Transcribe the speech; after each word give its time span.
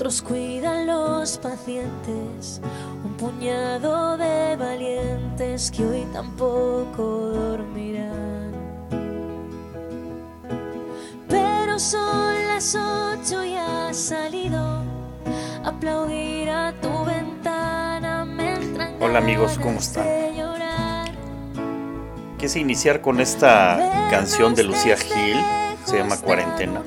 otros 0.00 0.22
cuidan 0.22 0.86
los 0.86 1.36
pacientes, 1.36 2.58
un 3.04 3.12
puñado 3.18 4.16
de 4.16 4.56
valientes 4.56 5.70
que 5.70 5.84
hoy 5.84 6.06
tampoco 6.10 7.02
dormirán. 7.04 8.50
Pero 11.28 11.78
son 11.78 12.34
las 12.48 12.74
ocho 12.74 13.44
y 13.44 13.56
ha 13.56 13.92
salido 13.92 14.82
aplaudir 15.66 16.48
a 16.48 16.72
tu 16.80 17.04
ventana. 17.04 18.24
me 18.24 18.54
Hola, 19.00 19.18
amigos, 19.18 19.58
¿cómo 19.62 19.80
están? 19.80 20.06
Quise 22.38 22.58
iniciar 22.58 23.02
con 23.02 23.20
esta 23.20 24.08
canción 24.10 24.54
de 24.54 24.62
Lucía 24.62 24.96
Gil, 24.96 25.36
se 25.84 25.98
llama 25.98 26.16
Cuarentena. 26.16 26.80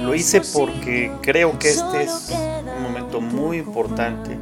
Lo 0.00 0.14
hice 0.14 0.40
porque 0.40 1.12
creo 1.22 1.58
que 1.58 1.70
este 1.70 2.02
es 2.02 2.32
un 2.76 2.82
momento 2.82 3.20
muy 3.20 3.58
importante 3.58 4.38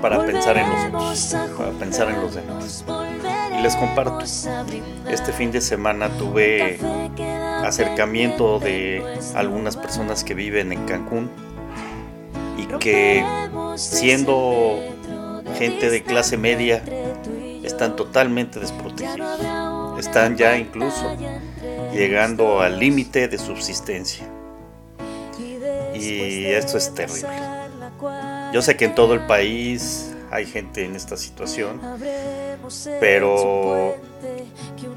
para 0.00 0.24
pensar 0.24 0.56
en 0.56 0.92
nosotros, 0.92 1.56
para 1.56 1.70
pensar 1.72 2.08
en 2.10 2.20
los 2.20 2.34
demás. 2.34 2.84
Y 3.58 3.62
les 3.62 3.74
comparto, 3.76 4.24
este 5.10 5.32
fin 5.32 5.50
de 5.50 5.60
semana 5.60 6.08
tuve 6.10 6.78
acercamiento 7.64 8.60
de 8.60 9.02
algunas 9.34 9.76
personas 9.76 10.22
que 10.24 10.34
viven 10.34 10.72
en 10.72 10.84
Cancún 10.84 11.30
y 12.56 12.66
que 12.78 13.24
siendo 13.76 14.78
gente 15.56 15.90
de 15.90 16.02
clase 16.02 16.36
media 16.36 16.82
están 17.64 17.96
totalmente 17.96 18.60
desprotegidos. 18.60 19.40
Están 19.98 20.36
ya 20.36 20.56
incluso 20.56 21.16
llegando 21.92 22.60
al 22.60 22.78
límite 22.78 23.28
de 23.28 23.38
subsistencia. 23.38 24.26
Y 25.94 26.44
esto 26.46 26.78
es 26.78 26.94
terrible. 26.94 27.28
Yo 28.52 28.62
sé 28.62 28.76
que 28.76 28.84
en 28.84 28.94
todo 28.94 29.14
el 29.14 29.20
país 29.26 30.14
hay 30.30 30.46
gente 30.46 30.84
en 30.84 30.94
esta 30.94 31.16
situación, 31.16 31.80
pero 33.00 33.96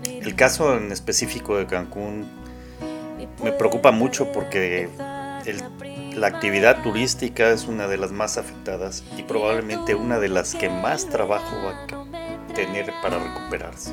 el 0.05 0.35
caso 0.35 0.77
en 0.77 0.91
específico 0.91 1.57
de 1.57 1.65
Cancún 1.65 2.27
me 3.43 3.51
preocupa 3.51 3.91
mucho 3.91 4.31
porque 4.31 4.89
la 6.15 6.27
actividad 6.27 6.83
turística 6.83 7.49
es 7.51 7.67
una 7.67 7.87
de 7.87 7.97
las 7.97 8.11
más 8.11 8.37
afectadas 8.37 9.03
y 9.17 9.23
probablemente 9.23 9.95
una 9.95 10.19
de 10.19 10.29
las 10.29 10.55
que 10.55 10.69
más 10.69 11.07
trabajo 11.07 11.55
va 11.65 11.85
a 11.85 12.53
tener 12.53 12.91
para 13.01 13.17
recuperarse. 13.17 13.91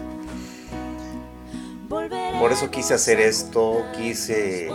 Por 2.39 2.53
eso 2.53 2.71
quise 2.71 2.95
hacer 2.95 3.19
esto, 3.19 3.85
quise 3.97 4.71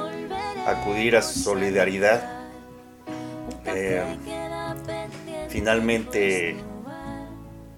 acudir 0.68 1.16
a 1.16 1.22
su 1.22 1.40
solidaridad. 1.40 2.44
Eh, 3.66 4.04
finalmente, 5.48 6.58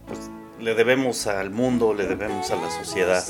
pues, 0.08 0.32
le 0.60 0.74
debemos 0.74 1.28
al 1.28 1.52
mundo, 1.52 1.94
le 1.94 2.08
debemos 2.08 2.50
a 2.50 2.56
la 2.56 2.72
sociedad. 2.72 3.24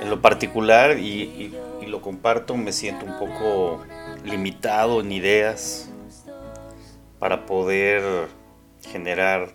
En 0.00 0.10
lo 0.10 0.20
particular, 0.20 0.98
y, 0.98 1.56
lo 1.86 2.02
comparto, 2.02 2.56
me 2.56 2.72
siento 2.72 3.06
un 3.06 3.18
poco 3.18 3.84
limitado 4.24 5.00
en 5.00 5.12
ideas 5.12 5.88
para 7.18 7.46
poder 7.46 8.28
generar 8.90 9.52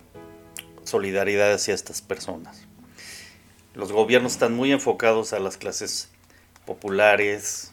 solidaridad 0.82 1.52
hacia 1.52 1.74
estas 1.74 2.02
personas. 2.02 2.66
Los 3.74 3.90
gobiernos 3.90 4.32
están 4.32 4.54
muy 4.54 4.70
enfocados 4.70 5.32
a 5.32 5.38
las 5.38 5.56
clases 5.56 6.10
populares, 6.66 7.72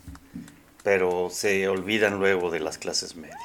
pero 0.83 1.29
se 1.29 1.67
olvidan 1.67 2.19
luego 2.19 2.51
de 2.51 2.61
las 2.61 2.77
clases 2.77 3.15
medias. 3.15 3.37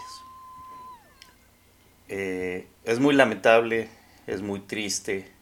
Eh, 2.09 2.69
es 2.84 3.00
muy 3.00 3.15
lamentable, 3.15 3.88
es 4.28 4.41
muy 4.41 4.60
triste. 4.60 5.32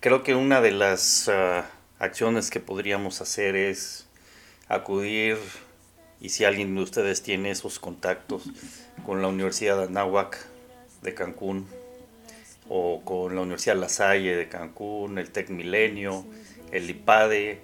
Creo 0.00 0.22
que 0.22 0.34
una 0.34 0.60
de 0.60 0.72
las 0.72 1.30
ah, 1.30 1.64
acciones 1.98 2.50
que 2.50 2.60
podríamos 2.60 3.22
hacer 3.22 3.56
es 3.56 4.06
acudir, 4.68 5.38
y 6.20 6.28
si 6.28 6.44
alguien 6.44 6.74
de 6.74 6.82
ustedes 6.82 7.22
tiene 7.22 7.50
esos 7.50 7.78
contactos, 7.78 8.44
con 9.06 9.22
la 9.22 9.28
Universidad 9.28 9.78
de 9.78 9.84
Anáhuac 9.84 10.46
de 11.00 11.14
Cancún, 11.14 11.66
o 12.68 13.02
con 13.04 13.34
la 13.34 13.42
Universidad 13.42 13.76
La 13.76 13.88
Salle 13.88 14.36
de 14.36 14.48
Cancún, 14.48 15.18
el 15.18 15.30
Tec 15.30 15.50
Milenio, 15.50 16.24
el 16.70 16.88
IPADE, 16.88 17.60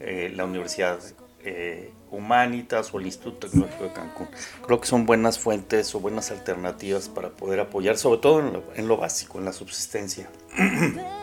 eh, 0.00 0.32
la 0.34 0.44
Universidad 0.44 0.98
eh, 1.44 1.92
Humanitas 2.10 2.92
o 2.92 2.98
el 2.98 3.06
Instituto 3.06 3.46
Tecnológico 3.46 3.84
de 3.84 3.92
Cancún. 3.92 4.28
Creo 4.64 4.80
que 4.80 4.86
son 4.86 5.06
buenas 5.06 5.38
fuentes 5.38 5.94
o 5.94 6.00
buenas 6.00 6.30
alternativas 6.30 7.08
para 7.08 7.30
poder 7.30 7.60
apoyar, 7.60 7.96
sobre 7.96 8.20
todo 8.20 8.40
en 8.40 8.52
lo, 8.52 8.64
en 8.74 8.88
lo 8.88 8.96
básico, 8.96 9.38
en 9.38 9.44
la 9.44 9.52
subsistencia. 9.52 10.30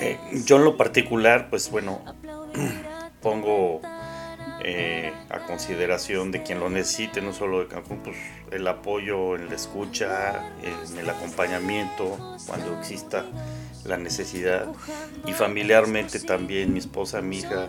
Eh, 0.00 0.16
yo 0.46 0.56
en 0.56 0.64
lo 0.64 0.76
particular, 0.78 1.50
pues 1.50 1.70
bueno, 1.70 2.02
pongo 3.20 3.82
eh, 4.64 5.12
a 5.30 5.40
consideración 5.40 6.32
de 6.32 6.42
quien 6.42 6.60
lo 6.60 6.68
necesite, 6.68 7.20
no 7.20 7.32
solo 7.32 7.60
de 7.60 7.68
Cancún, 7.68 7.98
pues 7.98 8.16
el 8.50 8.66
apoyo 8.66 9.36
en 9.36 9.48
la 9.48 9.54
escucha, 9.54 10.52
en 10.62 10.98
el 10.98 11.08
acompañamiento 11.08 12.36
cuando 12.46 12.78
exista 12.78 13.24
la 13.84 13.96
necesidad 13.96 14.66
y 15.26 15.32
familiarmente 15.32 16.20
también 16.20 16.72
mi 16.72 16.78
esposa, 16.78 17.20
mi 17.20 17.38
hija, 17.38 17.68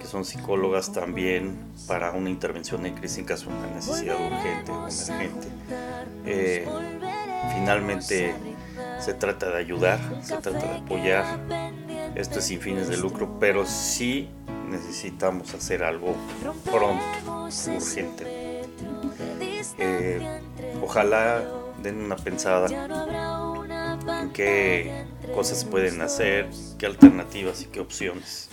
que 0.00 0.06
son 0.06 0.24
psicólogas 0.24 0.92
también 0.92 1.58
para 1.86 2.12
una 2.12 2.30
intervención 2.30 2.86
en 2.86 2.94
crisis 2.94 3.18
en 3.18 3.24
caso 3.24 3.50
de 3.50 3.56
una 3.56 3.66
necesidad 3.74 4.16
urgente 4.16 4.70
o 4.70 4.88
emergente. 4.88 5.48
Eh, 6.24 6.66
finalmente 7.54 8.34
se 9.00 9.14
trata 9.14 9.50
de 9.50 9.58
ayudar, 9.58 9.98
se 10.22 10.36
trata 10.36 10.66
de 10.66 10.78
apoyar. 10.78 11.24
Esto 12.14 12.38
es 12.38 12.46
sin 12.46 12.60
fines 12.60 12.88
de 12.88 12.96
lucro, 12.96 13.38
pero 13.40 13.66
sí 13.66 14.28
necesitamos 14.68 15.54
hacer 15.54 15.82
algo 15.82 16.14
pronto, 16.64 17.48
urgente. 17.74 18.42
Eh, 19.78 20.40
ojalá 20.82 21.42
den 21.82 21.98
una 21.98 22.16
pensada 22.16 22.68
en 24.20 24.30
qué 24.30 25.04
cosas 25.34 25.64
pueden 25.64 26.00
hacer, 26.00 26.48
qué 26.78 26.86
alternativas 26.86 27.62
y 27.62 27.66
qué 27.66 27.80
opciones. 27.80 28.48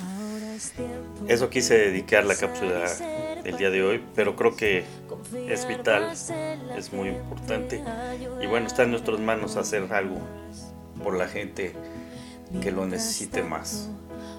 eso 1.28 1.50
quise 1.50 1.78
dedicar 1.78 2.26
la 2.26 2.36
cápsula 2.36 2.86
del 3.44 3.58
día 3.58 3.70
de 3.70 3.84
hoy, 3.84 4.04
pero 4.16 4.36
creo 4.36 4.56
que 4.56 4.84
es 5.48 5.68
vital, 5.68 6.12
es 6.12 6.94
muy 6.94 7.10
importante. 7.10 7.84
Y 8.42 8.48
bueno, 8.48 8.68
está 8.68 8.84
en 8.84 8.92
nuestras 8.92 9.20
manos 9.20 9.56
hacer 9.56 9.92
algo 9.94 10.20
por 11.04 11.16
la 11.16 11.28
gente 11.28 11.74
que 12.62 12.72
lo 12.72 12.86
necesite 12.86 13.44
más. 13.44 13.90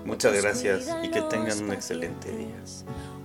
Muchas 0.04 0.42
gracias 0.42 0.88
y 1.02 1.08
que 1.10 1.22
tengan 1.22 1.62
un 1.62 1.72
excelente 1.72 2.30
día. 2.30 2.62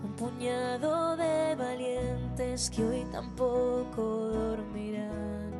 Un 0.03 0.13
puñado 0.13 1.15
de 1.17 1.55
valientes 1.55 2.69
que 2.69 2.83
hoy 2.83 3.05
tampoco 3.11 4.03
dormirán. 4.03 5.51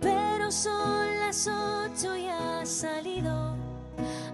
Pero 0.00 0.50
son 0.50 1.18
las 1.20 1.46
ocho 1.46 2.16
y 2.16 2.28
ha 2.28 2.64
salido 2.64 3.54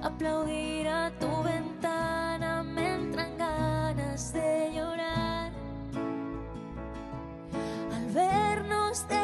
aplaudir 0.02 0.88
a 0.88 1.10
tu 1.18 1.42
ventana. 1.42 2.62
Me 2.62 2.94
entran 2.94 3.36
ganas 3.36 4.32
de 4.32 4.72
llorar 4.74 5.52
al 7.92 8.06
vernos 8.12 9.06
desde 9.08 9.23